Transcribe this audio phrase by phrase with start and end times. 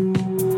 [0.00, 0.49] you